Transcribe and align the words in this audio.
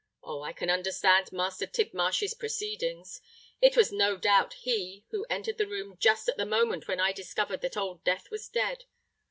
Oh! 0.23 0.41
I 0.41 0.51
can 0.51 0.71
understand 0.71 1.31
Master 1.31 1.67
Tidmarsh's 1.67 2.33
proceedings! 2.33 3.21
It 3.61 3.77
was 3.77 3.91
no 3.91 4.17
doubt 4.17 4.55
he 4.55 5.05
who 5.11 5.27
entered 5.29 5.59
the 5.59 5.67
room 5.67 5.95
just 5.99 6.27
at 6.27 6.37
the 6.37 6.43
moment 6.47 6.87
when 6.87 6.99
I 6.99 7.11
discovered 7.11 7.61
that 7.61 7.77
Old 7.77 8.03
Death 8.03 8.31
was 8.31 8.47
dead. 8.49 8.85